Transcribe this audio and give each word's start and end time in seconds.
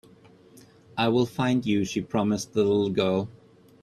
"I 0.97 1.09
will 1.09 1.27
find 1.27 1.63
you.", 1.63 1.85
she 1.85 2.01
promised 2.01 2.53
the 2.53 2.63
little 2.63 2.89
girl. 2.89 3.29